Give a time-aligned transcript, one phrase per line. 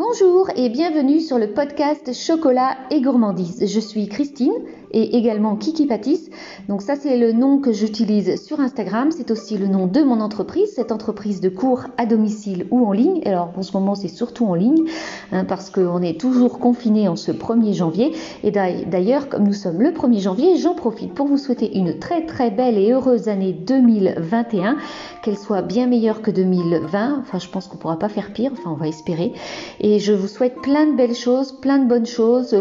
[0.00, 3.70] Bonjour et bienvenue sur le podcast Chocolat et Gourmandise.
[3.70, 4.54] Je suis Christine
[4.92, 6.30] et également Kiki Patis.
[6.68, 9.10] Donc ça c'est le nom que j'utilise sur Instagram.
[9.10, 12.92] C'est aussi le nom de mon entreprise, cette entreprise de cours à domicile ou en
[12.92, 13.20] ligne.
[13.24, 14.84] Alors en ce moment c'est surtout en ligne
[15.32, 18.12] hein, parce qu'on est toujours confiné en ce 1er janvier.
[18.42, 22.26] Et d'ailleurs comme nous sommes le 1er janvier, j'en profite pour vous souhaiter une très
[22.26, 24.76] très belle et heureuse année 2021.
[25.22, 27.18] Qu'elle soit bien meilleure que 2020.
[27.20, 28.52] Enfin je pense qu'on pourra pas faire pire.
[28.52, 29.32] Enfin on va espérer.
[29.80, 32.56] Et je vous souhaite plein de belles choses, plein de bonnes choses,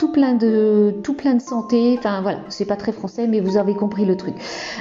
[0.00, 1.94] tout plein de, tout plein de santé.
[1.98, 4.34] Enfin voilà, c'est pas très français, mais vous avez compris le truc.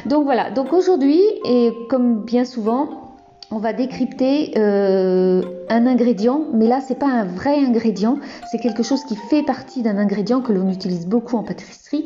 [0.05, 0.49] Donc voilà.
[0.49, 3.17] Donc aujourd'hui, et comme bien souvent,
[3.51, 8.19] on va décrypter euh, un ingrédient, mais là c'est pas un vrai ingrédient,
[8.49, 12.05] c'est quelque chose qui fait partie d'un ingrédient que l'on utilise beaucoup en pâtisserie.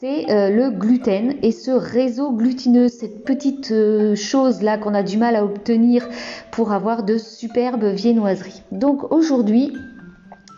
[0.00, 5.02] C'est euh, le gluten et ce réseau glutineux, cette petite euh, chose là qu'on a
[5.02, 6.06] du mal à obtenir
[6.50, 8.62] pour avoir de superbes viennoiseries.
[8.72, 9.72] Donc aujourd'hui,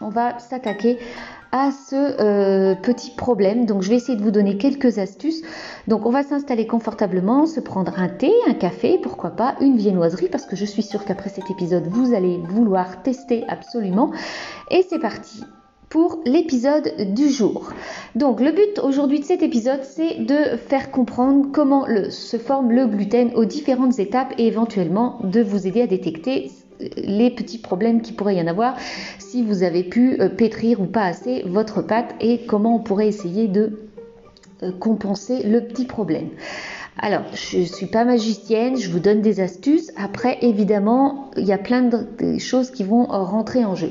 [0.00, 0.98] on va s'attaquer
[1.54, 3.64] à ce euh, petit problème.
[3.64, 5.40] Donc je vais essayer de vous donner quelques astuces.
[5.86, 10.28] Donc on va s'installer confortablement, se prendre un thé, un café, pourquoi pas une viennoiserie
[10.28, 14.10] parce que je suis sûre qu'après cet épisode vous allez vouloir tester absolument.
[14.72, 15.44] Et c'est parti
[16.24, 17.70] l'épisode du jour.
[18.14, 22.86] Donc le but aujourd'hui de cet épisode, c'est de faire comprendre comment se forme le
[22.86, 26.50] gluten aux différentes étapes et éventuellement de vous aider à détecter
[26.80, 28.76] euh, les petits problèmes qui pourrait y en avoir
[29.18, 33.08] si vous avez pu euh, pétrir ou pas assez votre pâte et comment on pourrait
[33.08, 33.88] essayer de
[34.62, 36.28] euh, compenser le petit problème.
[36.96, 39.90] Alors, je ne suis pas magicienne, je vous donne des astuces.
[39.96, 43.90] Après, évidemment, il y a plein de choses qui vont euh, rentrer en jeu.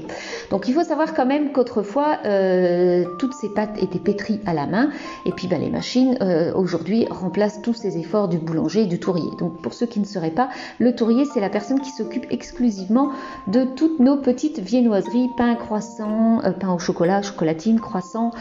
[0.52, 4.68] Donc, il faut savoir quand même qu'autrefois, euh, toutes ces pâtes étaient pétries à la
[4.68, 4.90] main.
[5.26, 9.00] Et puis, bah, les machines, euh, aujourd'hui, remplacent tous ces efforts du boulanger et du
[9.00, 9.30] tourrier.
[9.38, 10.48] Donc, pour ceux qui ne sauraient pas,
[10.80, 13.12] le tourrier, c'est la personne qui s'occupe exclusivement
[13.48, 18.32] de toutes nos petites viennoiseries, pain, croissant, pain au chocolat, chocolatine, croissant,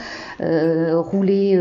[0.41, 1.59] roulé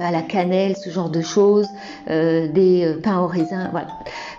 [0.00, 1.68] à la cannelle, ce genre de choses,
[2.08, 3.88] euh, des euh, pains au raisin, voilà.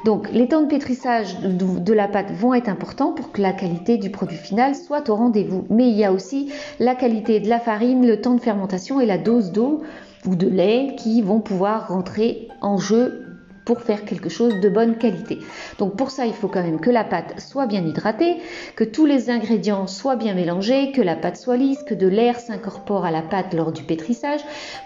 [0.05, 3.97] Donc les temps de pétrissage de, la pâte vont être importants pour que la qualité
[3.97, 5.65] du produit final soit au rendez-vous.
[5.69, 9.05] Mais il y a aussi la qualité de la farine, le temps de fermentation et
[9.05, 9.81] la dose d'eau
[10.25, 13.22] ou de lait qui vont pouvoir rentrer en jeu
[13.65, 15.39] pour faire quelque chose de bonne qualité.
[15.79, 18.37] Donc pour ça, il faut quand même que la pâte soit bien hydratée,
[18.75, 22.39] que tous les ingrédients soient bien mélangés, que la pâte soit lisse, que de l'air
[22.39, 24.41] s'incorpore à la pâte lors du pétrissage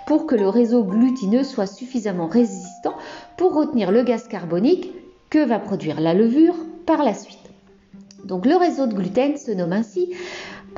[0.06, 2.96] pour que le réseau glutineux soit suffisamment résistant
[3.38, 4.92] pour retenir le gaz carbonique
[5.30, 6.56] que va produire la levure
[6.86, 7.38] par la suite.
[8.24, 10.14] Donc le réseau de gluten se nomme ainsi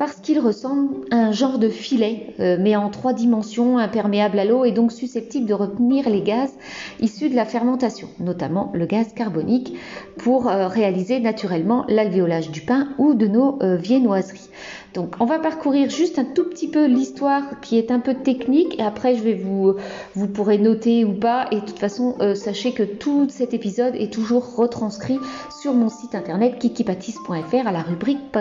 [0.00, 4.46] parce qu'il ressemble à un genre de filet, euh, mais en trois dimensions, imperméable à
[4.46, 6.50] l'eau et donc susceptible de retenir les gaz
[7.00, 9.76] issus de la fermentation, notamment le gaz carbonique,
[10.16, 14.48] pour euh, réaliser naturellement l'alvéolage du pain ou de nos euh, viennoiseries.
[14.94, 18.80] Donc on va parcourir juste un tout petit peu l'histoire qui est un peu technique
[18.80, 19.74] et après je vais vous
[20.14, 24.12] vous pourrez noter ou pas et de toute façon sachez que tout cet épisode est
[24.12, 25.20] toujours retranscrit
[25.62, 28.32] sur mon site internet kikipatis.fr à la rubrique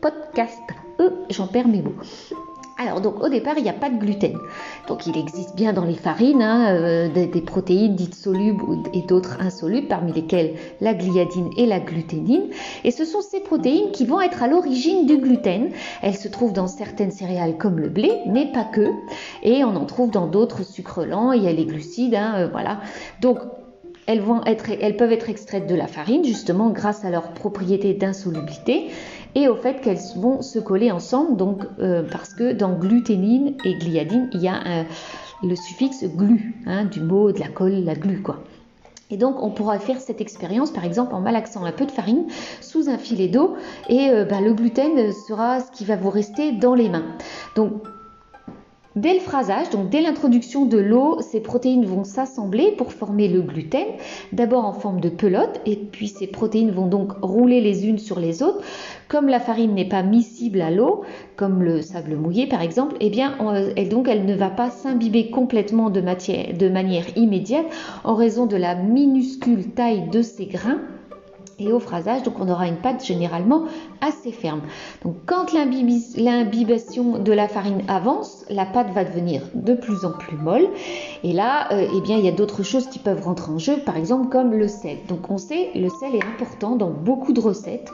[0.00, 0.62] podcast.
[1.00, 1.94] Euh, j'en perds mes mots.
[2.80, 4.38] Alors donc au départ il n'y a pas de gluten.
[4.86, 8.62] Donc il existe bien dans les farines hein, euh, des, protéines dites solubles
[8.94, 12.44] et d'autres insolubles parmi lesquelles la gliadine et la gluténine.
[12.84, 15.70] Et ce sont ces protéines qui vont être à l'origine du gluten.
[16.02, 18.88] Elles se trouvent dans certaines céréales comme le blé, mais pas que.
[19.42, 21.32] Et on en trouve dans d'autres sucres lents.
[21.32, 22.80] Il y a les glucides, hein, euh, voilà.
[23.20, 23.38] Donc
[24.06, 24.22] elles,
[24.80, 28.86] elles peuvent être extraites de la farine justement grâce à leur propriété d'insolubilité
[29.34, 33.74] et au fait qu'elles vont se coller ensemble, donc euh, parce que dans gluténine et
[33.74, 34.84] gliadine, il y a
[35.42, 38.42] le suffixe glu, hein, du mot de la colle, la glu quoi.
[39.10, 42.26] Et donc on pourra faire cette expérience par exemple en malaxant un peu de farine
[42.60, 43.56] sous un filet d'eau
[43.88, 47.06] et euh, bah, le gluten sera ce qui va vous rester dans les mains.
[48.98, 53.42] Dès le phrasage, donc dès l'introduction de l'eau, ces protéines vont s'assembler pour former le
[53.42, 53.86] gluten,
[54.32, 58.18] d'abord en forme de pelote, et puis ces protéines vont donc rouler les unes sur
[58.18, 58.60] les autres.
[59.06, 61.04] Comme la farine n'est pas miscible à l'eau,
[61.36, 63.36] comme le sable mouillé par exemple, eh bien,
[63.76, 66.00] elle, ne va pas s'imbiber complètement de
[66.68, 67.66] manière immédiate
[68.02, 70.80] en raison de la minuscule taille de ces grains
[71.58, 73.64] et au phrasage, donc on aura une pâte généralement
[74.00, 74.60] assez ferme.
[75.04, 80.36] Donc quand l'imbibation de la farine avance, la pâte va devenir de plus en plus
[80.36, 80.68] molle.
[81.24, 83.78] Et là, euh, eh bien, il y a d'autres choses qui peuvent rentrer en jeu,
[83.84, 84.98] par exemple comme le sel.
[85.08, 87.90] Donc on sait, le sel est important dans beaucoup de recettes.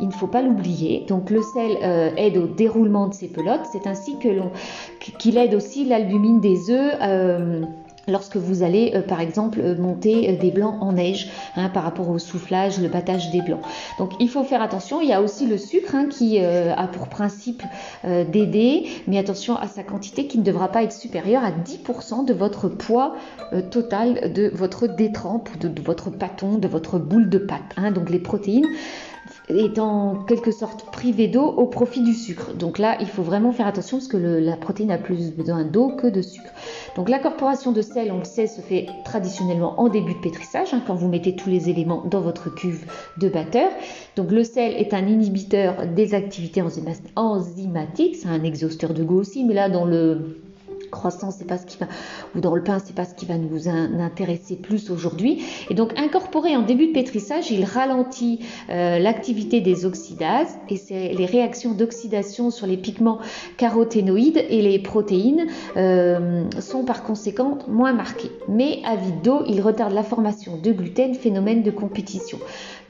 [0.00, 1.04] Il ne faut pas l'oublier.
[1.08, 3.66] Donc le sel euh, aide au déroulement de ces pelotes.
[3.72, 4.50] C'est ainsi que l'on
[5.18, 6.94] qu'il aide aussi l'albumine des œufs.
[7.02, 7.62] Euh,
[8.08, 11.84] lorsque vous allez euh, par exemple euh, monter euh, des blancs en neige hein, par
[11.84, 13.60] rapport au soufflage, le battage des blancs.
[13.98, 15.00] Donc il faut faire attention.
[15.00, 17.62] Il y a aussi le sucre hein, qui a pour principe
[18.04, 22.32] d'aider, mais attention à sa quantité qui ne devra pas être supérieure à 10% de
[22.32, 23.16] votre poids
[23.70, 27.60] total de votre détrempe, de, votre pâton, de votre boule de pâte.
[27.76, 27.90] Hein.
[27.90, 28.66] Donc les protéines
[29.50, 32.52] est en quelque sorte privé d'eau au profit du sucre.
[32.54, 35.90] Donc là, il faut vraiment faire attention parce que la protéine a plus besoin d'eau
[35.90, 36.50] que de sucre.
[36.96, 40.82] Donc l'incorporation de sel, on le sait, se fait traditionnellement en début de pétrissage, hein,
[40.86, 42.84] quand vous mettez tous les éléments dans votre cuve
[43.18, 43.70] de batteur.
[44.16, 46.62] Donc le sel est un inhibiteur des activités
[47.16, 50.38] enzymatiques, c'est un exhausteur de goût aussi, mais là dans le
[50.90, 51.86] croissant, c'est pas ce qui va,
[52.34, 55.42] ou dans le pain, c'est pas ce qui va nous intéresser plus aujourd'hui.
[55.70, 58.40] Et donc incorporé en début de pétrissage, il ralentit
[58.70, 63.18] euh, l'activité des oxydases et c'est les réactions d'oxydation sur les pigments
[63.56, 65.46] caroténoïdes et les protéines
[65.76, 68.30] euh, sont par conséquent moins marquées.
[68.48, 72.38] Mais à vide d'eau, il retarde la formation de gluten, phénomène de compétition.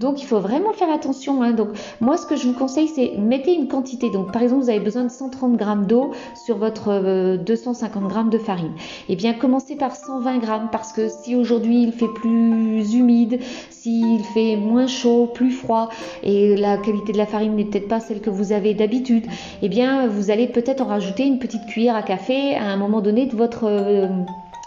[0.01, 1.43] Donc il faut vraiment faire attention.
[1.43, 1.53] Hein.
[1.53, 1.69] Donc
[2.01, 4.11] moi ce que je vous conseille c'est mettez une quantité.
[4.11, 6.13] Donc par exemple vous avez besoin de 130 g d'eau
[6.45, 8.73] sur votre 250 euh, g de farine.
[9.09, 13.41] Eh bien commencez par 120 g parce que si aujourd'hui il fait plus humide,
[13.71, 15.89] s'il fait moins chaud, plus froid
[16.23, 19.31] et la qualité de la farine n'est peut-être pas celle que vous avez d'habitude, et
[19.63, 23.01] eh bien vous allez peut-être en rajouter une petite cuillère à café à un moment
[23.01, 24.09] donné de votre euh,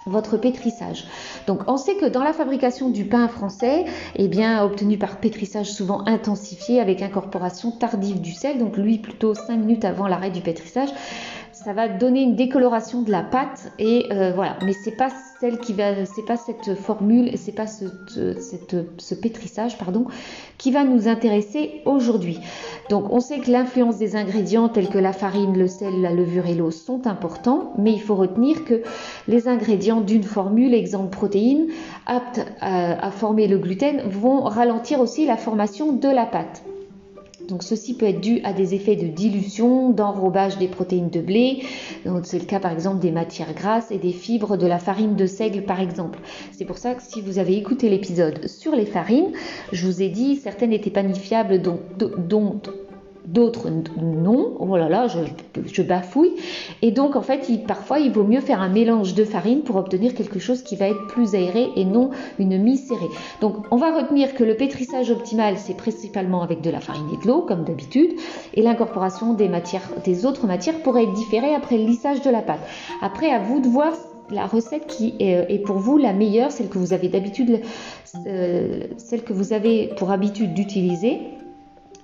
[0.06, 1.06] votre pétrissage.
[1.48, 5.72] Donc on sait que dans la fabrication du pain français, eh bien obtenu par pétrissage
[5.72, 10.42] souvent intensifié avec incorporation tardive du sel, donc lui plutôt 5 minutes avant l'arrêt du
[10.42, 10.90] pétrissage,
[11.64, 14.58] ça va donner une décoloration de la pâte et euh, voilà.
[14.66, 15.10] Mais c'est pas
[15.40, 20.06] celle qui va, c'est pas cette formule, c'est pas ce, pétrissage pardon,
[20.58, 22.40] qui va nous intéresser aujourd'hui.
[22.90, 26.48] Donc on sait que l'influence des ingrédients tels que la farine, le sel, la levure
[26.48, 28.82] et l'eau sont importants, mais il faut retenir que
[29.28, 31.68] les ingrédients d'une formule, exemple protéines,
[32.06, 36.64] aptes à former le gluten, vont ralentir aussi la formation de la pâte.
[37.52, 41.64] Donc ceci peut être dû à des effets de dilution, d'enrobage des protéines de blé.
[42.24, 45.26] c'est le cas par exemple des matières grasses et des fibres de la farine de
[45.26, 46.20] seigle par exemple.
[46.54, 49.34] C'est pour ça que si vous avez écouté l'épisode sur les farines,
[49.74, 52.62] je vous ai dit certaines n'étaient panifiables dont, dont
[53.26, 53.70] d'autres
[54.02, 54.56] non.
[54.60, 56.34] Oh là là, je, bafouille.
[56.82, 60.14] Et donc, en fait, parfois, il vaut mieux faire un mélange de farine pour obtenir
[60.14, 63.10] quelque chose qui va être plus aéré et non une mie serrée.
[63.42, 67.24] Donc, on va retenir que le pétrissage optimal, c'est principalement avec de la farine et
[67.24, 68.12] de l'eau, comme d'habitude,
[68.54, 69.52] et l'incorporation des
[70.06, 72.62] des autres matières pourrait être différée après le lissage de la pâte.
[73.02, 73.94] Après, à vous de voir
[74.30, 77.60] la recette qui est, pour vous la meilleure, celle que vous avez d'habitude,
[78.28, 81.20] euh, celle que vous avez pour habitude d'utiliser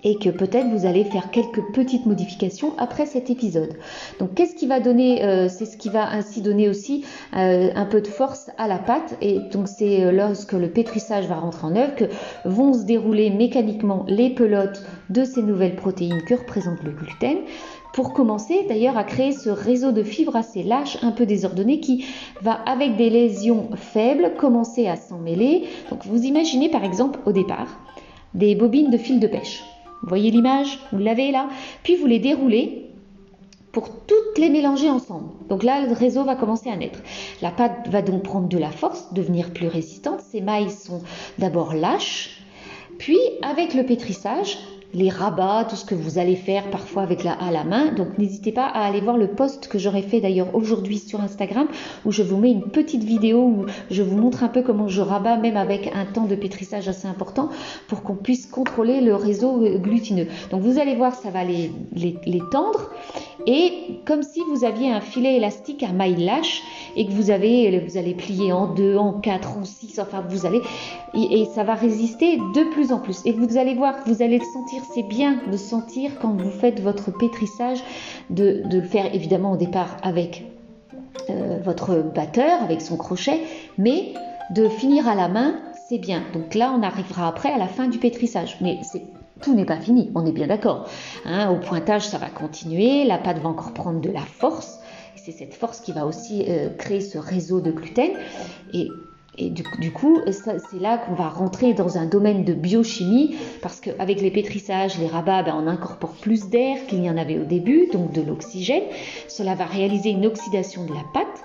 [0.04, 3.76] et que peut-être vous allez faire quelques petites modifications après cet épisode.
[4.20, 7.06] Donc qu'est-ce qui va donner euh, C'est ce qui va ainsi donner aussi
[7.36, 11.26] euh, un peu de force à la pâte et donc c'est euh, lorsque le pétrissage
[11.28, 12.06] va rentrer en œuvre que
[12.46, 17.38] vont se dérouler mécaniquement les pelotes de ces nouvelles protéines que représente le gluten
[17.94, 22.06] pour commencer d'ailleurs à créer ce réseau de fibres assez lâche, un peu désordonné, qui
[22.42, 25.64] va avec des lésions faibles commencer à s'en mêler.
[25.90, 27.80] Donc vous imaginez par exemple au départ
[28.36, 29.64] des bobines de fil de pêche.
[30.02, 31.50] Vous voyez l'image Vous l'avez là
[31.84, 32.88] Puis vous les déroulez
[33.72, 35.30] pour toutes les mélanger ensemble.
[35.50, 37.00] Donc là, le réseau va commencer à naître.
[37.42, 40.22] La pâte va donc prendre de la force, devenir plus résistante.
[40.22, 41.04] Ces mailles sont
[41.38, 42.42] d'abord lâches.
[42.98, 44.58] Puis, avec le pétrissage,
[44.94, 47.92] les rabats, tout ce que vous allez faire parfois avec la à la main.
[47.92, 51.68] Donc n'hésitez pas à aller voir le post que j'aurai fait d'ailleurs aujourd'hui sur Instagram
[52.06, 55.02] où je vous mets une petite vidéo où je vous montre un peu comment je
[55.02, 57.50] rabats même avec un temps de pétrissage assez important
[57.88, 60.28] pour qu'on puisse contrôler le réseau glutineux.
[60.52, 61.72] Donc vous allez voir, ça va les,
[62.52, 62.92] tendre
[63.46, 66.62] et comme si vous aviez un filet élastique à maille lâche
[66.96, 70.46] et que vous avez, vous allez plier en deux, en quatre, en six, enfin vous
[70.46, 70.62] allez,
[71.14, 73.22] et, ça va résister de plus en plus.
[73.26, 76.80] Et vous allez voir, vous allez le sentir, c'est bien de sentir quand vous faites
[76.80, 77.84] votre pétrissage,
[78.30, 80.46] de, le faire évidemment au départ avec
[81.30, 83.42] euh, votre batteur, avec son crochet,
[83.78, 84.14] mais
[84.52, 85.56] de finir à la main,
[85.90, 86.24] c'est bien.
[86.34, 88.58] Donc là, on arrivera après à la fin du pétrissage.
[88.62, 88.80] Mais
[89.42, 90.88] tout n'est pas fini, on est bien d'accord.
[91.26, 91.50] Hein.
[91.52, 94.80] au pointage, ça va continuer, la pâte va encore prendre de la force
[95.28, 98.12] c'est cette force qui va aussi euh, créer ce réseau de gluten.
[98.74, 98.88] Et,
[99.38, 104.32] du, coup, c'est là qu'on va rentrer dans un domaine de biochimie, parce qu'avec les
[104.32, 108.12] pétrissages, les rabats, ben, on incorpore plus d'air qu'il n'y en avait au début, donc
[108.12, 108.84] de l'oxygène.
[109.28, 111.44] Cela va réaliser une oxydation de la pâte.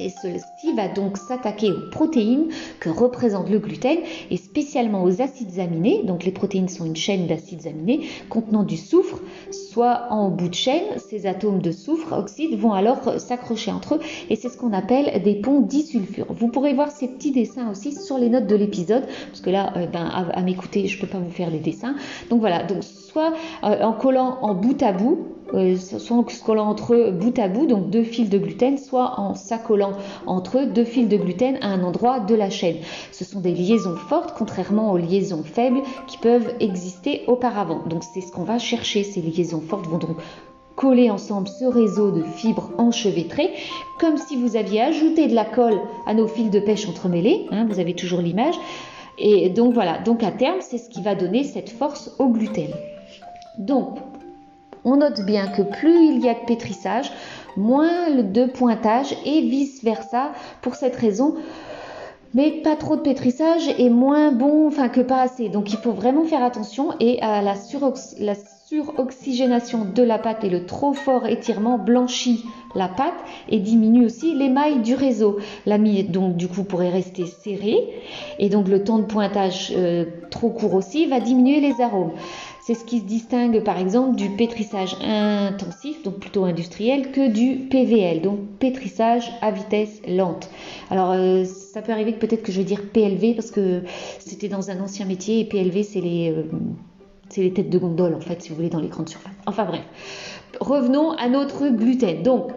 [0.00, 2.48] Et ceci va donc s'attaquer aux protéines
[2.80, 3.98] que représente le gluten
[4.30, 6.02] et spécialement aux acides aminés.
[6.02, 9.20] Donc les protéines sont une chaîne d'acides aminés contenant du soufre.
[9.50, 14.00] Soit en bout de chaîne, ces atomes de soufre oxyde vont alors s'accrocher entre eux
[14.30, 16.26] et c'est ce qu'on appelle des ponts disulfures.
[16.30, 19.72] Vous pourrez voir ces petits dessins aussi sur les notes de l'épisode parce que là,
[19.76, 21.94] euh, ben, à, m'écouter, je ne peux pas vous faire les dessins.
[22.30, 23.32] Donc voilà, donc soit
[23.62, 25.18] euh, en collant en bout à bout,
[25.54, 28.78] euh, soit en se collant entre eux bout à bout, donc deux fils de gluten,
[28.78, 29.92] soit en s'accolant
[30.26, 32.76] entre eux deux fils de gluten à un endroit de la chaîne.
[33.12, 37.80] Ce sont des liaisons fortes, contrairement aux liaisons faibles qui peuvent exister auparavant.
[37.86, 39.04] Donc c'est ce qu'on va chercher.
[39.04, 40.16] Ces liaisons fortes vont donc
[40.76, 43.50] coller ensemble ce réseau de fibres enchevêtrées,
[44.00, 47.46] comme si vous aviez ajouté de la colle à nos fils de pêche entremêlés.
[47.50, 48.54] Hein, vous avez toujours l'image.
[49.18, 52.70] Et donc voilà, donc à terme, c'est ce qui va donner cette force au gluten.
[53.58, 53.98] Donc,
[54.84, 57.12] on note bien que plus il y a de pétrissage,
[57.56, 60.32] moins de pointage et vice-versa.
[60.62, 61.36] Pour cette raison,
[62.34, 65.48] mais pas trop de pétrissage et moins bon enfin que pas assez.
[65.48, 67.54] Donc il faut vraiment faire attention et à la,
[68.74, 73.14] suroxygénation de la pâte et le trop fort étirement blanchit la pâte
[73.48, 75.38] et diminue aussi l'émail du réseau.
[75.64, 77.78] La mie donc du coup pourrait rester serrée
[78.40, 82.10] et donc le temps de pointage euh, trop court aussi va diminuer les arômes.
[82.62, 87.68] C'est ce qui se distingue par exemple du pétrissage intensif, donc plutôt industriel, que du
[87.68, 90.50] PVL, donc pétrissage à vitesse lente.
[90.90, 93.82] Alors euh, ça peut arriver que peut-être que je vais dire PLV parce que
[94.18, 96.42] c'était dans un ancien métier et PLV c'est les, euh,
[97.28, 99.32] c'est les têtes de gondole en fait si vous voulez dans les grandes surfaces.
[99.46, 99.82] Enfin bref,
[100.60, 102.22] revenons à notre gluten.
[102.22, 102.52] Donc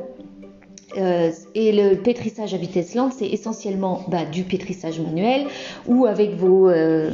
[0.97, 5.45] euh, et le pétrissage à vitesse lente, c'est essentiellement bah, du pétrissage manuel
[5.85, 7.11] ou avec vos, euh,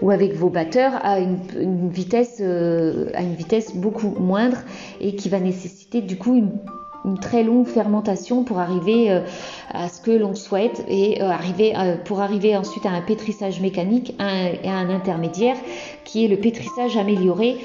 [0.00, 4.58] ou avec vos batteurs à une, vitesse, euh, à une vitesse beaucoup moindre
[5.00, 6.50] et qui va nécessiter du coup une,
[7.14, 9.22] très longue fermentation pour arriver
[9.72, 14.68] à ce que l'on souhaite et arriver, pour arriver ensuite à un pétrissage mécanique et
[14.68, 15.56] à un intermédiaire
[16.04, 17.58] qui est le pétrissage amélioré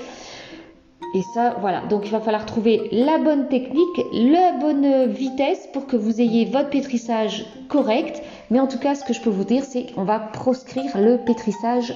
[1.13, 1.81] et ça, voilà.
[1.87, 6.45] Donc, il va falloir trouver la bonne technique, la bonne vitesse pour que vous ayez
[6.45, 8.21] votre pétrissage correct.
[8.49, 11.17] Mais en tout cas, ce que je peux vous dire, c'est qu'on va proscrire le
[11.17, 11.93] pétrissage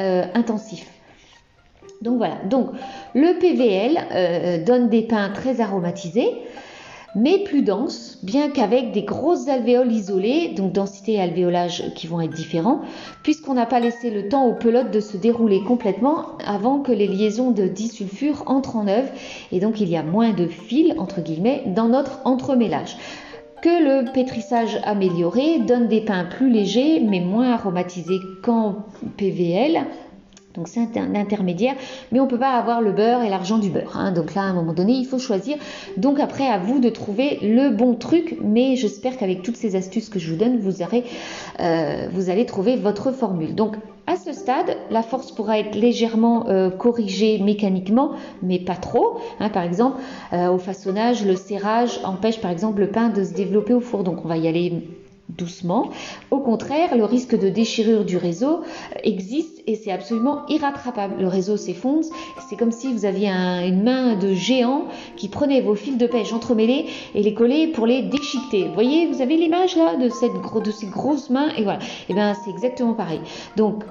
[0.00, 0.90] euh, intensif.
[2.02, 2.36] Donc voilà.
[2.50, 2.70] Donc,
[3.14, 6.30] le PVL euh, donne des pains très aromatisés
[7.16, 12.20] mais plus dense, bien qu'avec des grosses alvéoles isolées, donc densité et alvéolage qui vont
[12.20, 12.82] être différents,
[13.22, 17.08] puisqu'on n'a pas laissé le temps aux pelotes de se dérouler complètement avant que les
[17.08, 19.08] liaisons de disulfure entrent en œuvre,
[19.50, 22.98] et donc il y a moins de fils, entre guillemets, dans notre entremêlage.
[23.62, 28.84] Que le pétrissage amélioré donne des pains plus légers mais moins aromatisés qu'en
[29.16, 29.86] PVL
[30.56, 31.74] donc c'est un intermédiaire,
[32.12, 33.96] mais on ne peut pas avoir le beurre et l'argent du beurre.
[33.96, 34.12] Hein.
[34.12, 35.56] Donc là, à un moment donné, il faut choisir.
[35.96, 40.08] Donc après, à vous de trouver le bon truc, mais j'espère qu'avec toutes ces astuces
[40.08, 43.54] que je vous donne, vous, euh, allez trouver votre formule.
[43.54, 49.18] Donc à ce stade, la force pourra être légèrement euh, corrigée mécaniquement, mais pas trop.
[49.40, 49.50] Hein.
[49.50, 49.98] par exemple,
[50.32, 54.04] euh, au façonnage, le serrage empêche par exemple le pain de se développer au four.
[54.04, 54.84] Donc on va y aller
[55.28, 55.90] doucement.
[56.30, 58.60] Au contraire, le risque de déchirure du réseau
[59.02, 61.16] existe et c'est absolument irrattrapable.
[61.20, 62.06] Le réseau s'effondre,
[62.48, 66.32] c'est comme si vous aviez une main de géant qui prenait vos fils de pêche
[66.32, 68.68] entremêlés et les collait pour les déchiqueter.
[68.68, 71.80] Vous voyez, vous avez l'image là de, cette, de ces grosses mains et voilà.
[71.80, 73.20] Et eh bien c'est exactement pareil.
[73.56, 73.84] Donc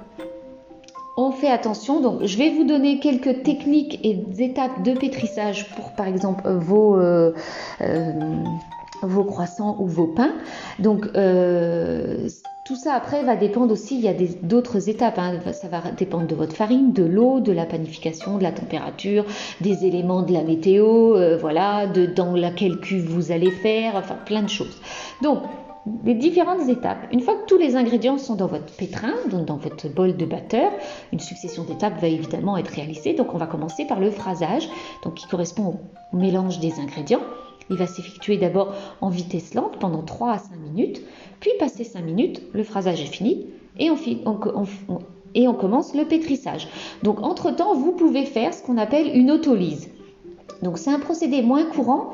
[1.18, 2.02] on fait attention.
[2.02, 6.98] Donc, je vais vous donner quelques techniques et étapes de pétrissage pour, par exemple, vos,
[6.98, 7.34] euh,
[7.82, 8.44] euh,
[9.02, 10.34] vos croissants ou vos pains.
[10.80, 12.28] Donc euh,
[12.66, 15.40] tout ça après va dépendre aussi, il y a d'autres étapes, hein.
[15.54, 19.24] ça va dépendre de votre farine, de l'eau, de la panification, de la température,
[19.62, 24.42] des éléments de la météo, euh, voilà, dans laquelle cuve vous allez faire, enfin plein
[24.42, 24.82] de choses.
[25.22, 25.44] Donc
[26.04, 27.08] les différentes étapes.
[27.12, 30.26] Une fois que tous les ingrédients sont dans votre pétrin, donc dans votre bol de
[30.26, 30.72] batteur,
[31.14, 33.14] une succession d'étapes va évidemment être réalisée.
[33.14, 34.68] Donc on va commencer par le phrasage,
[35.04, 35.80] donc qui correspond
[36.12, 37.22] au mélange des ingrédients.
[37.70, 41.02] Il va s'effectuer d'abord en vitesse lente pendant 3 à 5 minutes,
[41.40, 43.48] puis passé 5 minutes, le phrasage est fini
[43.80, 46.68] et on, commence le pétrissage.
[47.04, 49.90] Donc entre-temps, vous pouvez faire ce qu'on appelle une autolyse.
[50.62, 52.12] Donc c'est un procédé moins courant,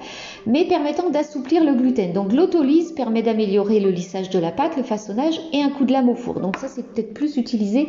[0.48, 2.13] mais permettant d'assouplir le gluten.
[2.13, 5.93] Donc l'autolyse permet d'améliorer le lissage de la pâte, le façonnage et un coup de
[5.93, 6.39] lame au four.
[6.39, 7.88] Donc ça c'est peut-être plus utilisé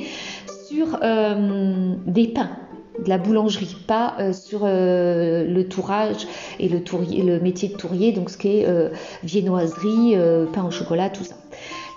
[0.69, 2.51] sur euh, des pains
[2.99, 6.27] de la boulangerie, pas euh, sur euh, le tourage
[6.59, 8.91] et le, métier de tourrier, donc ce qui est euh,
[9.23, 10.17] viennoiserie,
[10.53, 11.35] pain au chocolat, tout ça.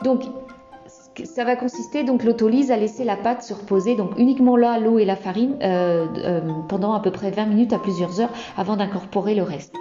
[0.04, 0.24] Donc,
[1.24, 5.00] ça va consister donc l'autolyse à laisser la pâte se reposer, donc uniquement là l'eau
[5.00, 5.56] et la farine
[6.68, 9.74] pendant à peu près 20 minutes à plusieurs heures avant d'incorporer le reste.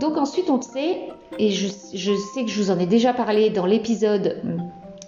[0.00, 0.98] Donc ensuite on sait,
[1.38, 4.42] et je, sais que je vous en ai déjà parlé dans l'épisode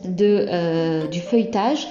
[0.04, 1.88] de, du feuilletage,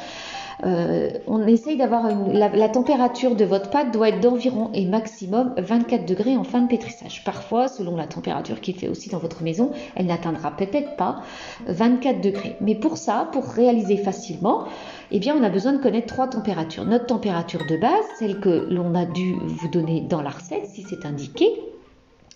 [0.65, 6.05] euh, on essaye d'avoir la, température de votre pâte doit être d'environ et maximum 24
[6.05, 7.23] degrés en fin de pétrissage.
[7.23, 11.21] Parfois, selon la température qu'il fait aussi dans votre maison, elle n'atteindra peut-être pas
[11.67, 12.55] 24 degrés.
[12.61, 14.65] Mais pour ça, pour réaliser facilement,
[15.11, 16.85] eh bien, on a besoin de connaître trois températures.
[16.85, 20.83] Notre température de base, celle que l'on a dû vous donner dans la recette, si
[20.89, 21.47] c'est indiqué,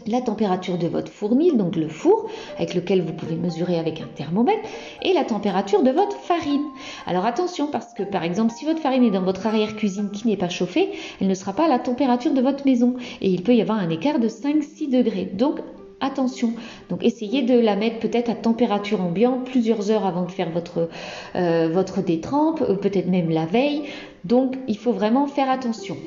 [0.08, 4.08] la température de votre fournil, donc le four avec lequel vous pouvez mesurer avec un
[4.15, 4.68] thermomètre,
[5.01, 6.65] et la température de votre farine.
[7.06, 10.38] Alors attention parce que par exemple si votre farine est dans votre arrière-cuisine qui n'est
[10.38, 10.89] pas chauffée,
[11.20, 13.79] elle ne sera pas à la température de votre maison et il peut y avoir
[13.79, 15.25] un écart de 5-6 degrés.
[15.25, 15.60] Donc
[16.01, 16.53] attention.
[16.89, 20.89] Donc essayez de la mettre peut-être à température ambiante plusieurs heures avant de faire votre,
[21.36, 23.84] euh, votre détrempe, peut-être même la veille.
[24.24, 25.98] Donc il faut vraiment faire attention.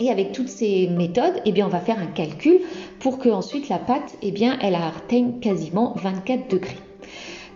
[0.00, 2.60] Et avec toutes ces méthodes, eh bien, on va faire un calcul
[3.00, 6.78] pour que ensuite la pâte, eh bien, elle atteigne quasiment 24 degrés.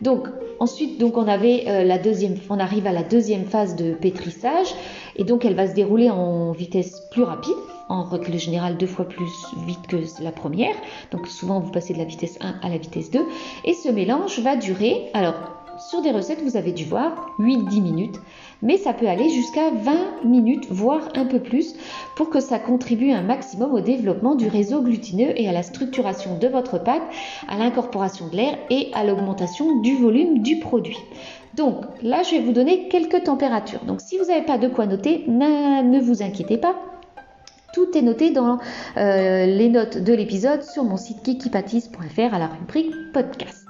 [0.02, 0.28] Donc
[0.60, 4.74] ensuite, donc on avait euh, la deuxième, on arrive à la deuxième phase de pétrissage
[5.16, 7.54] et donc elle va se dérouler en vitesse plus rapide,
[7.88, 9.30] en règle générale deux fois plus
[9.66, 10.74] vite que la première.
[11.12, 13.20] Donc souvent vous passez de la vitesse 1 à la vitesse 2
[13.64, 15.10] et ce mélange va durer.
[15.14, 15.34] Alors
[15.78, 18.20] sur des recettes, vous avez dû voir 8-10 minutes
[18.64, 21.75] mais ça peut aller jusqu'à 20 minutes, voire un peu plus,
[22.16, 26.38] pour que ça contribue un maximum au développement du réseau glutineux et à la structuration
[26.38, 27.02] de votre pâte,
[27.49, 30.99] à l'incorporation de l'air et à l'augmentation du volume du produit.
[31.54, 33.85] Donc là, je vais vous donner quelques températures.
[33.85, 36.75] Donc si vous n'avez pas de quoi noter, ne vous inquiétez pas.
[37.75, 38.59] Tout est noté dans
[38.97, 43.63] euh, les notes de l'épisode sur mon site kikipatis.fr à la rubrique podcast.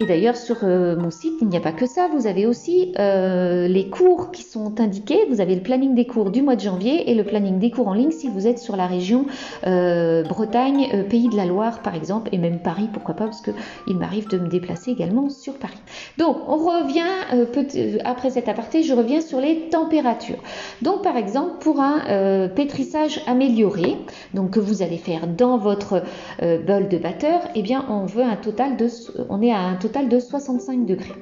[0.00, 2.08] Et d'ailleurs, sur euh, mon site, il n'y a pas que ça.
[2.12, 5.26] Vous avez aussi euh, les cours qui sont indiqués.
[5.28, 7.88] Vous avez le planning des cours du mois de janvier et le planning des cours
[7.88, 9.26] en ligne si vous êtes sur la région
[9.66, 13.96] euh, Bretagne, Pays de la Loire par exemple, et même Paris, pourquoi pas, parce qu'il
[13.96, 15.78] m'arrive de me déplacer également sur Paris.
[16.18, 20.38] Donc, on revient, après cet aparté, je reviens sur les températures.
[20.80, 23.96] Donc, par exemple, pour un pétrissage amélioré,
[24.34, 26.02] donc que vous allez faire dans votre
[26.40, 28.88] bol de batteur, eh bien, on veut un total de,
[29.28, 31.12] on est à un total de 65 degrés.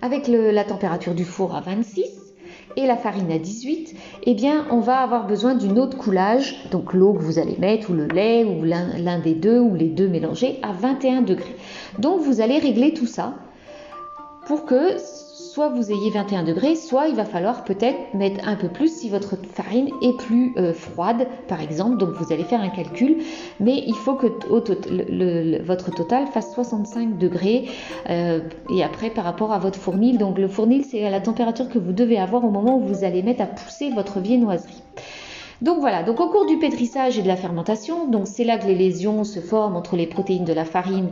[0.00, 2.04] Avec la température du four à 26
[2.76, 6.68] et la farine à 18, eh bien, on va avoir besoin d'une eau de coulage,
[6.70, 9.88] donc l'eau que vous allez mettre, ou le lait, ou l'un des deux, ou les
[9.88, 11.56] deux mélangés, à 21 degrés.
[11.98, 13.34] Donc, vous allez régler tout ça
[14.46, 14.96] pour que
[15.52, 19.08] soit vous ayez 21 degrés, soit il va falloir peut-être mettre un peu plus si
[19.08, 21.98] votre farine est plus euh, froide, par exemple.
[21.98, 23.18] Donc vous allez faire un calcul,
[23.60, 24.26] mais il faut que
[25.64, 27.68] votre total fasse 65 degrés.
[28.10, 28.40] Euh,
[28.74, 31.92] et après, par rapport à votre fournil, donc le fournil, c'est la température que vous
[31.92, 34.82] devez avoir au moment où vous allez mettre à pousser votre viennoiserie.
[35.62, 38.66] Donc voilà, donc au cours du pétrissage et de la fermentation, donc c'est là que
[38.66, 41.10] les lésions se forment entre les protéines de la farine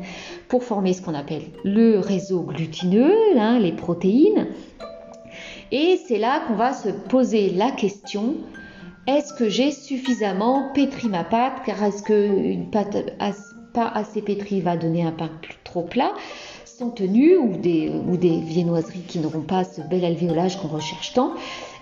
[0.49, 4.49] pour former ce qu'on appelle le réseau glutineux, hein, les protéines.
[5.71, 8.35] Et c'est là qu'on va se poser la question
[9.09, 11.63] est-ce que j'ai suffisamment pétri ma pâte?
[11.67, 12.97] Car est-ce qu'une pâte
[13.75, 15.31] pas assez pétrie va donner un pain
[15.65, 16.13] trop plat?
[16.79, 21.13] Sont tenues ou des, ou des viennoiseries qui n'auront pas ce bel alvéolage qu'on recherche
[21.13, 21.35] tant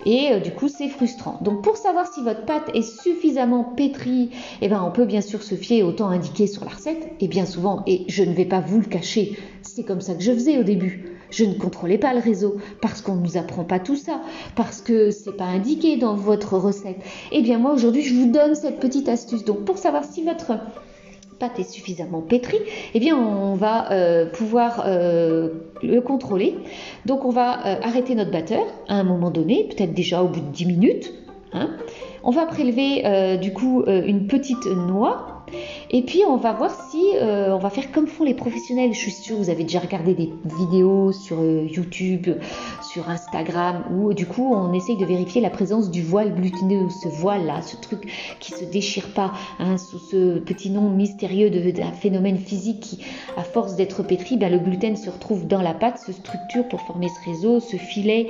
[0.05, 1.37] et euh, du coup c'est frustrant.
[1.41, 5.43] Donc pour savoir si votre pâte est suffisamment pétrie, eh ben, on peut bien sûr
[5.43, 8.45] se fier au temps indiqué sur la recette et bien souvent, et je ne vais
[8.45, 11.17] pas vous le cacher, c'est comme ça que je faisais au début.
[11.29, 14.19] Je ne contrôlais pas le réseau parce qu'on ne nous apprend pas tout ça,
[14.55, 16.97] parce que c'est pas indiqué dans votre recette.
[17.31, 19.45] Eh bien moi aujourd'hui je vous donne cette petite astuce.
[19.45, 20.53] Donc pour savoir si votre
[21.57, 22.59] est suffisamment pétrie,
[22.93, 25.49] eh bien on va euh, pouvoir euh,
[25.81, 26.55] le contrôler.
[27.05, 30.41] Donc on va euh, arrêter notre batteur à un moment donné, peut-être déjà au bout
[30.41, 31.13] de 10 minutes.
[31.53, 31.69] Hein.
[32.23, 35.40] On va prélever du coup une petite noix
[35.89, 38.93] et puis on va voir si euh, on va faire comme font les professionnels.
[38.93, 42.27] Je suis sûre vous avez déjà regardé des vidéos sur euh, YouTube,
[42.81, 47.07] sur Instagram, où du coup on essaye de vérifier la présence du voile glutineux, ce
[47.07, 51.91] voile là, ce truc qui se déchire pas, hein, sous ce petit nom mystérieux d'un
[51.91, 52.99] phénomène physique qui,
[53.37, 56.81] à force d'être pétri, ben, le gluten se retrouve dans la pâte, se structure pour
[56.81, 58.27] former ce réseau, ce filet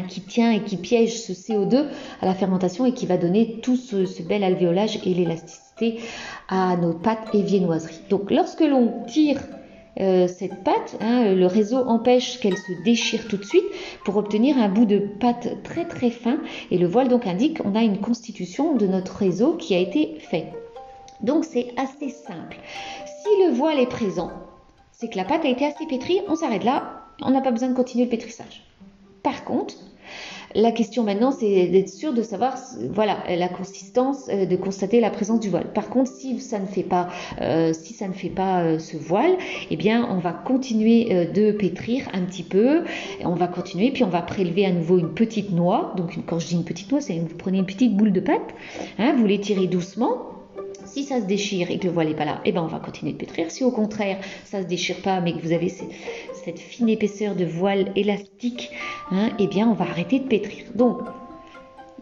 [0.00, 1.86] qui tient et qui piège ce CO2
[2.20, 6.00] à la fermentation et qui va donner tout ce, ce bel alvéolage et l'élasticité
[6.48, 8.00] à nos pâtes et viennoiseries.
[8.10, 9.40] Donc lorsque l'on tire
[10.00, 13.64] euh, cette pâte, hein, le réseau empêche qu'elle se déchire tout de suite
[14.04, 16.38] pour obtenir un bout de pâte très très fin
[16.70, 20.16] et le voile donc indique qu'on a une constitution de notre réseau qui a été
[20.18, 20.52] fait.
[21.20, 22.58] Donc c'est assez simple.
[23.06, 24.32] Si le voile est présent,
[24.90, 27.68] c'est que la pâte a été assez pétrie, on s'arrête là, on n'a pas besoin
[27.68, 28.64] de continuer le pétrissage.
[29.24, 29.74] Par contre,
[30.54, 32.56] la question maintenant, c'est d'être sûr de savoir,
[32.90, 35.72] voilà, la consistance, euh, de constater la présence du voile.
[35.72, 37.08] Par contre, si ça ne fait pas,
[37.40, 39.36] euh, si ça ne fait pas euh, ce voile,
[39.70, 42.84] eh bien, on va continuer de pétrir un petit peu.
[43.24, 45.94] On va continuer, puis on va prélever à nouveau une petite noix.
[45.96, 48.54] Donc, quand je dis une petite noix, c'est vous prenez une petite boule de pâte,
[48.98, 50.34] hein, vous l'étirez doucement
[50.94, 52.78] si ça se déchire et que le voile n'est pas là, eh ben on va
[52.78, 53.50] continuer de pétrir.
[53.50, 55.68] Si au contraire ça se déchire pas, mais que vous avez
[56.44, 58.70] cette, fine épaisseur de voile élastique,
[59.10, 60.64] hein, eh bien on va arrêter de pétrir.
[60.74, 60.98] Donc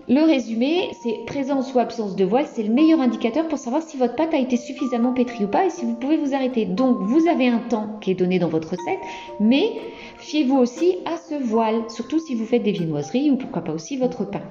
[0.08, 3.96] le résumé, c'est présence ou absence de voile, c'est le meilleur indicateur pour savoir si
[3.96, 6.64] votre pâte a été suffisamment pétrie ou pas et si vous pouvez vous arrêter.
[6.64, 8.98] Donc vous avez un temps qui est donné dans votre recette,
[9.38, 9.70] mais
[10.18, 13.96] fiez-vous aussi à ce voile, surtout si vous faites des viennoiseries ou pourquoi pas aussi
[13.96, 14.42] votre pain.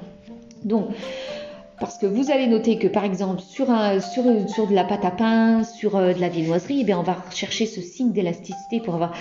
[0.63, 0.87] Donc
[1.81, 5.97] parce que vous allez noter que par exemple sur, de la pâte à pain, sur
[5.97, 9.13] euh, de la viennoiserie, eh on va chercher ce signe d'élasticité pour avoir,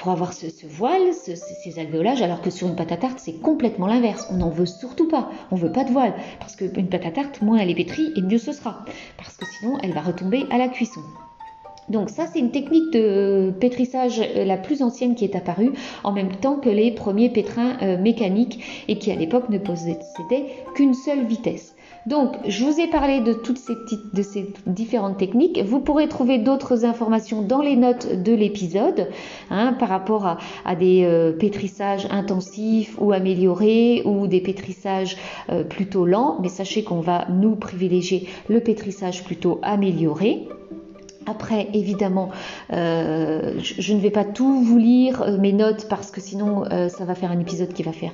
[0.00, 3.86] pour avoir ce, voile, ces alvéolages, alors que sur une pâte à tarte, c'est complètement
[3.86, 4.26] l'inverse.
[4.30, 5.30] On n'en veut surtout pas.
[5.50, 6.14] On veut pas de voile.
[6.38, 8.86] Parce qu'une pâte à tarte, moins elle est pétrie et mieux ce sera.
[9.18, 11.02] Parce que sinon, elle va retomber à la cuisson.
[11.90, 16.12] Donc ça, c'est une technique de pétrissage euh, la plus ancienne qui est apparue en
[16.12, 20.94] même temps que les premiers pétrins euh, mécaniques et qui à l'époque ne possédaient qu'une
[20.94, 21.74] seule vitesse.
[22.06, 23.76] Donc, je vous ai parlé de toutes ces,
[24.66, 25.62] différentes techniques.
[25.62, 29.08] Vous pourrez trouver d'autres informations dans les notes de l'épisode
[29.50, 35.16] hein, par rapport à, des euh, pétrissages intensifs ou améliorés ou des pétrissages
[35.68, 36.38] plutôt lents.
[36.40, 40.48] Mais sachez qu'on va nous privilégier le pétrissage plutôt amélioré.
[41.26, 42.30] Après, évidemment,
[42.72, 46.88] euh, je, ne vais pas tout vous lire euh, mes notes parce que sinon euh,
[46.88, 48.12] ça va faire un épisode qui va faire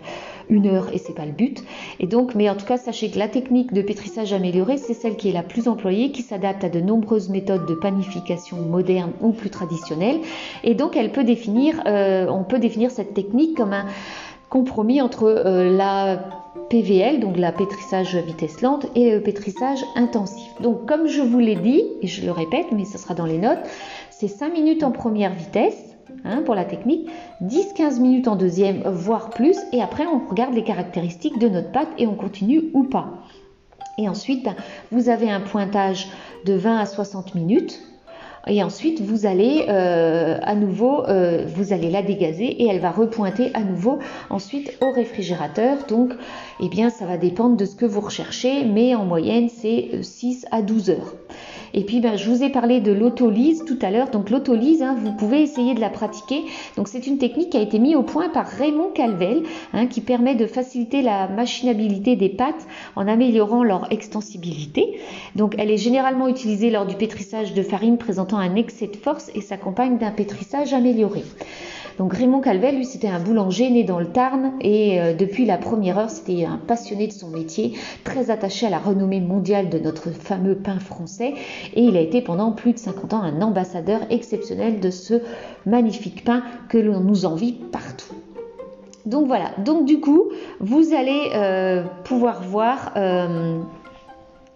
[0.49, 1.63] une heure et c'est pas le but.
[2.01, 5.17] Et donc, mais en tout cas, sachez que la technique de pétrissage améliorée, c'est celle
[5.17, 9.31] qui est la plus employée, qui s'adapte à de nombreuses méthodes de panification modernes ou
[9.31, 10.19] plus traditionnelles.
[10.65, 13.87] Et donc, elle peut définir, on peut définir cette technique comme un
[14.49, 15.29] compromis entre
[15.71, 16.19] la
[16.71, 20.51] PVL, donc la pétrissage vitesse lente, et le pétrissage intensif.
[20.61, 23.39] Donc comme je vous l'ai dit, et je le répète, mais ce sera dans les
[23.39, 23.59] notes,
[24.11, 27.09] c'est 5 minutes en première vitesse hein, pour la technique,
[27.43, 31.89] 10-15 minutes en deuxième, voire plus, et après on regarde les caractéristiques de notre pâte
[31.99, 33.09] et on continue ou pas.
[33.99, 34.55] Et ensuite, ben,
[34.93, 36.09] vous avez un pointage
[36.45, 37.81] de 20 à 60 minutes
[38.49, 42.93] et ensuite, vous allez euh, à nouveau, euh, vous allez la dégazer et elle va
[42.93, 43.99] repointer à nouveau
[44.31, 45.79] ensuite au réfrigérateur.
[45.89, 46.13] Donc,
[46.61, 50.47] eh bien, ça va dépendre de ce que vous recherchez, mais en moyenne, c'est 6
[50.53, 51.15] à 12 heures.
[51.77, 54.09] Et puis, ben, je vous ai parlé de l'autolyse tout à l'heure.
[54.09, 56.43] Donc, l'autolyse, hein, vous pouvez essayer de la pratiquer.
[56.77, 59.43] Donc, c'est une technique qui a été mise au point par Raymond Calvel,
[59.75, 64.99] hein, qui permet de faciliter la machinabilité des pâtes en améliorant leur extensibilité.
[65.35, 69.31] Donc, elle est généralement utilisée lors du pétrissage de farine présentant un excès de force
[69.35, 71.25] et s'accompagne d'un pétrissage amélioré.
[71.99, 75.57] Donc Raymond Calvel, lui, c'était un boulanger né dans le Tarn et euh, depuis la
[75.57, 77.73] première heure, c'était un passionné de son métier,
[78.05, 81.35] très attaché à la renommée mondiale de notre fameux pain français
[81.75, 85.23] et il a été pendant plus de 50 ans un ambassadeur exceptionnel de ce
[85.65, 88.15] magnifique pain que l'on nous envie partout.
[89.07, 90.31] Donc voilà, donc du coup,
[90.61, 93.61] vous allez euh, pouvoir voir euh,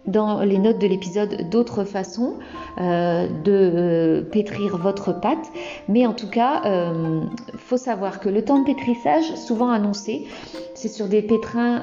[0.07, 2.35] dans les notes de l'épisode d'autres façons
[2.79, 5.51] euh, de euh, pétrir votre pâte.
[5.87, 7.21] Mais en tout cas, euh,
[7.57, 10.25] faut savoir que le temps de pétrissage, souvent annoncé,
[10.73, 11.81] c'est sur des pétrins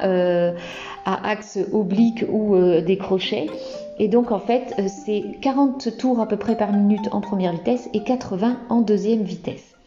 [1.05, 3.47] à axe oblique ou des crochets.
[3.99, 7.89] Et donc en fait, c'est 40 tours à peu près par minute en première vitesse
[7.95, 9.78] et 80 en deuxième vitesse.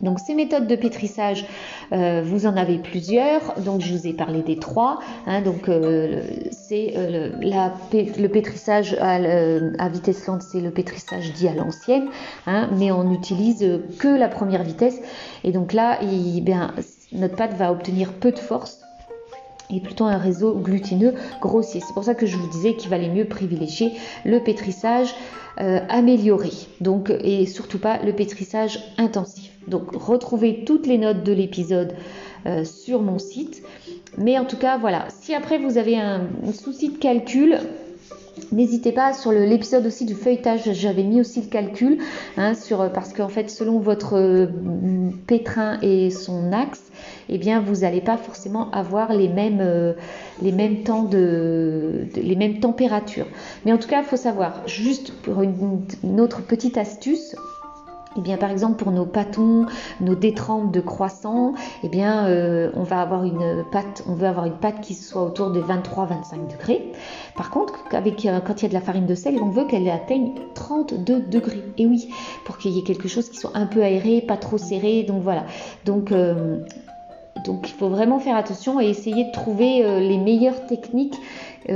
[0.00, 1.44] Donc ces méthodes de pétrissage,
[1.92, 3.60] euh, vous en avez plusieurs.
[3.60, 5.00] Donc je vous ai parlé des trois.
[5.26, 5.42] Hein.
[5.42, 12.08] donc euh, c'est euh, le pétrissage à, vitesse lente, c'est le pétrissage dit à l'ancienne,
[12.46, 12.68] hein.
[12.78, 15.00] mais on n'utilise que la première vitesse.
[15.42, 15.98] Et donc là,
[17.12, 18.80] notre pâte va obtenir peu de force
[19.70, 21.80] et plutôt un réseau glutineux grossier.
[21.84, 23.92] C'est pour ça que je vous disais qu'il valait mieux privilégier
[24.24, 25.14] le pétrissage
[25.56, 29.47] amélioré, donc et surtout pas le pétrissage intensif.
[29.68, 31.94] Donc retrouvez toutes les notes de l'épisode
[32.46, 33.62] euh, sur mon site.
[34.16, 37.58] Mais en tout cas, voilà, si après vous avez un, souci de calcul,
[38.52, 41.98] N'hésitez pas sur l'épisode aussi du feuilletage, j'avais mis aussi le calcul
[42.36, 44.46] hein, sur, parce qu'en fait selon votre euh,
[45.26, 46.84] pétrin et son axe,
[47.28, 49.94] eh bien vous n'allez pas forcément avoir les mêmes, euh,
[50.84, 53.26] temps les mêmes températures.
[53.66, 57.34] Mais en tout cas, il faut savoir juste pour une autre petite astuce,
[58.16, 59.66] eh bien, par exemple, pour nos pâtons,
[60.00, 64.46] nos détrempes de croissants, eh bien, euh, on va avoir une pâte, on veut avoir
[64.46, 66.92] une pâte qui soit autour de 23-25 degrés.
[67.36, 69.88] Par contre, euh, quand il y a de la farine de sel, on veut qu'elle
[69.88, 71.62] atteigne 32 degrés.
[71.76, 72.08] Et oui,
[72.44, 75.02] pour qu'il y ait quelque chose qui soit un peu aéré, pas trop serré.
[75.02, 75.44] Donc voilà.
[75.84, 76.58] Donc, euh,
[77.44, 81.14] donc il faut vraiment faire attention et essayer de trouver les meilleures techniques
[81.68, 81.72] et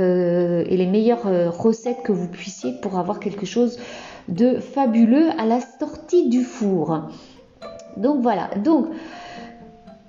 [0.77, 1.23] les meilleures
[1.57, 3.79] recettes que vous puissiez pour avoir quelque chose
[4.27, 7.09] de fabuleux à la sortie du four.
[7.97, 8.87] Donc voilà, donc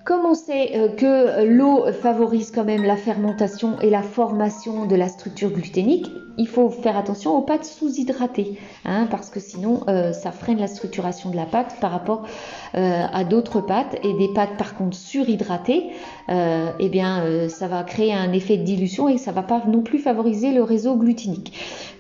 [0.04, 4.96] comme on sait euh, que l'eau favorise quand même la fermentation et la formation de
[4.96, 10.12] la structure gluténique, il faut faire attention aux pâtes sous-hydratées, hein, parce que sinon euh,
[10.12, 12.26] ça freine la structuration de la pâte par rapport
[12.74, 13.96] euh, à d'autres pâtes.
[14.02, 15.90] Et des pâtes par contre surhydratées,
[16.28, 19.98] eh bien ça va créer un effet de dilution et ça va pas non plus
[19.98, 21.52] favoriser le réseau gluténique.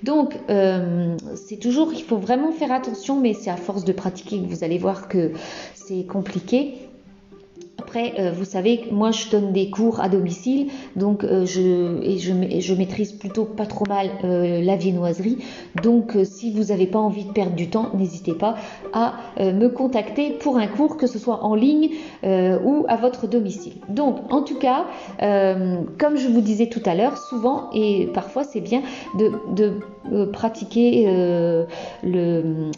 [0.02, 0.36] Donc
[1.34, 4.64] c'est toujours, il faut vraiment faire attention, mais c'est à force de pratiquer que vous
[4.64, 5.32] allez voir que
[5.74, 6.83] c'est compliqué.
[7.84, 12.18] Après, euh, vous savez, moi je donne des cours à domicile, donc euh, je, et
[12.18, 15.36] je, maîtrise plutôt pas trop mal euh, la viennoiserie.
[15.82, 18.56] Donc si vous n'avez pas envie de perdre du temps, n'hésitez pas
[18.94, 21.90] à me contacter pour un cours, que ce soit en ligne
[22.22, 23.74] ou à votre domicile.
[23.90, 24.86] Donc en tout cas,
[25.18, 28.82] comme je vous disais tout à l'heure, souvent et parfois c'est bien
[29.18, 31.06] de, de pratiquer
[32.02, 32.70] le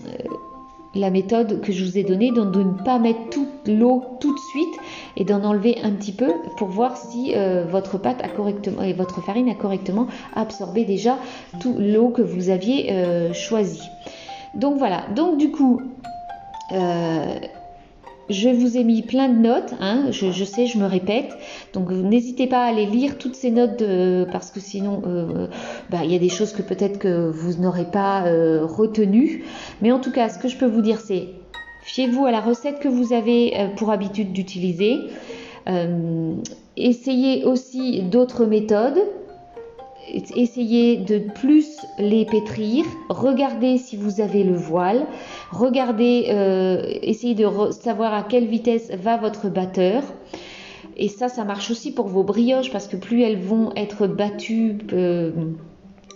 [0.97, 4.35] la méthode que je vous ai donnée, donc de ne pas mettre toute l'eau tout
[4.35, 4.75] de suite
[5.17, 8.93] et d'en enlever un petit peu pour voir si euh, votre pâte a correctement et
[8.93, 11.19] votre farine a correctement absorbé déjà
[11.61, 13.89] toute l'eau que vous aviez euh, choisie.
[14.55, 15.83] Donc voilà, donc du coup,
[16.73, 17.39] euh,
[18.29, 21.37] je vous ai mis plein de notes, hein, je, sais, je me répète,
[21.73, 23.83] donc n'hésitez pas à aller lire toutes ces notes
[24.33, 25.47] parce que sinon euh,
[25.91, 29.45] bah, il y a des choses que peut-être que vous n'aurez pas euh, retenues.
[29.83, 31.29] Mais en tout cas, ce que je peux vous dire, c'est
[31.83, 34.99] fiez-vous à la recette que vous avez euh, pour habitude d'utiliser.
[36.77, 39.01] essayez aussi d'autres méthodes
[40.09, 45.07] essayez de plus les pétrir, regardez si vous avez le voile,
[45.51, 50.03] regardez, euh, essayez de savoir à quelle vitesse va votre batteur.
[50.97, 54.79] Et ça, ça marche aussi pour vos brioches parce que plus elles vont être battues
[54.93, 55.31] euh,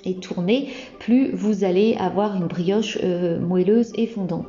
[0.05, 4.47] et tournées, plus vous allez avoir une brioche euh, moelleuse et fondante.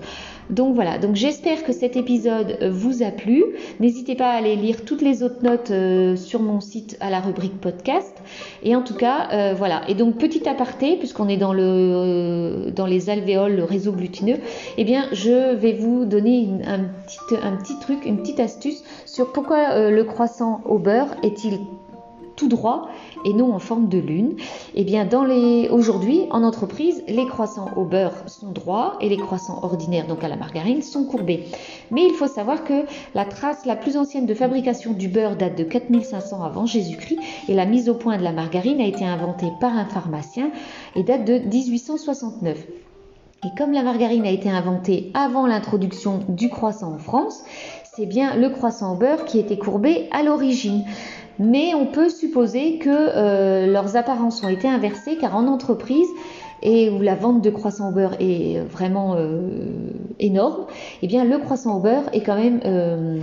[0.50, 3.44] Donc voilà, donc j'espère que cet épisode euh, vous a plu.
[3.80, 7.22] N'hésitez pas à aller lire toutes les autres notes euh, sur mon site à la
[7.22, 8.22] rubrique podcast.
[8.64, 9.82] Et en tout cas, voilà.
[9.88, 14.38] Et donc petit aparté, puisqu'on est dans le dans les alvéoles, le réseau glutineux,
[14.78, 19.32] eh bien je vais vous donner un, petit, un petit truc, une petite astuce sur
[19.32, 21.60] pourquoi le croissant au beurre est-il
[22.41, 22.89] tout droit
[23.23, 24.34] et non en forme de lune.
[24.73, 25.08] Eh bien
[25.69, 30.27] aujourd'hui en entreprise, les croissants au beurre sont droits et les croissants ordinaires donc à
[30.27, 31.43] la margarine sont courbés.
[31.91, 35.56] Mais il faut savoir que la trace la plus ancienne de fabrication du beurre date
[35.56, 39.51] de 4500 avant Jésus-Christ et la mise au point de la margarine a été inventée
[39.60, 40.49] par un pharmacien
[40.95, 42.58] et date de 1869.
[43.43, 47.43] Et comme la margarine a été inventée avant l'introduction du croissant en France,
[47.93, 50.86] c'est bien le croissant au beurre qui était courbé à l'origine
[51.41, 56.08] mais on peut supposer que euh, leurs apparences ont été inversées car en entreprise
[56.62, 59.49] et où la vente de croissants au beurre est vraiment euh,
[60.19, 60.67] énorme,
[61.01, 63.19] eh bien le croissant au beurre est quand même euh,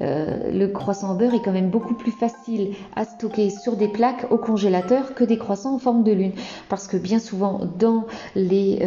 [0.00, 4.26] le croissant au beurre est quand même beaucoup plus facile à stocker sur des plaques
[4.32, 6.32] au congélateur que des croissants en forme de lune.
[6.68, 8.80] Parce que bien souvent dans les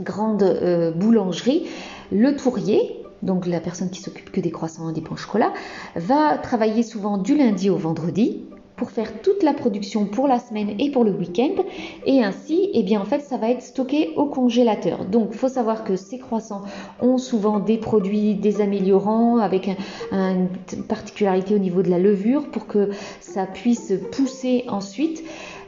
[0.00, 1.66] grandes boulangeries
[2.10, 5.52] le tourrier donc la personne qui s'occupe que des croissants et des pains au chocolat,
[5.94, 8.42] va travailler souvent du lundi au vendredi
[8.76, 11.62] pour faire toute la production pour la semaine et pour le week-end.
[12.04, 15.06] Et ainsi, eh bien, en fait, ça va être stocké au congélateur.
[15.06, 16.62] Donc, faut savoir que ces croissants
[17.00, 19.70] ont souvent des produits, des améliorants avec
[20.12, 20.48] une
[20.88, 25.24] particularité au niveau de la levure pour que ça puisse pousser ensuite.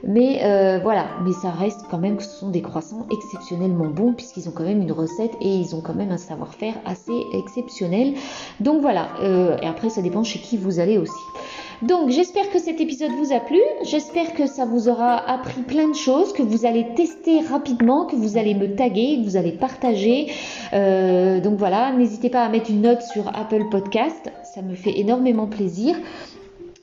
[0.07, 4.13] Mais euh, voilà, mais ça reste quand même que ce sont des croissants exceptionnellement bons
[4.13, 8.15] puisqu'ils ont quand même une recette et ils ont quand même un savoir-faire assez exceptionnel.
[8.61, 11.13] Donc voilà, euh, et après ça dépend chez qui vous allez aussi.
[11.83, 15.89] Donc j'espère que cet épisode vous a plu, j'espère que ça vous aura appris plein
[15.89, 19.53] de choses, que vous allez tester rapidement, que vous allez me taguer, que vous allez
[19.53, 20.27] partager.
[20.73, 24.99] Euh, donc voilà, n'hésitez pas à mettre une note sur Apple Podcast, ça me fait
[24.99, 25.95] énormément plaisir.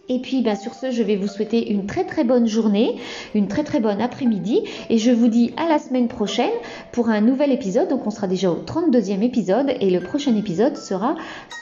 [0.08, 2.96] Et puis, bien sur ce, je vais vous souhaiter une très très bonne journée,
[3.34, 6.54] une très très bonne après-midi, et je vous dis à la semaine prochaine
[6.92, 7.90] pour un nouvel épisode.
[7.90, 11.16] Donc, on sera déjà au 32e épisode, et le prochain épisode sera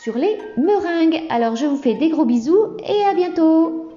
[0.03, 1.21] sur les meringues.
[1.29, 3.92] Alors, je vous fais des gros bisous et à bientôt